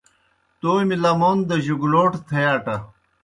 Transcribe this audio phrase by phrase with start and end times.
[0.59, 2.75] تومیْ لمون دہ جُگلوٹہ تھے اٹہ۔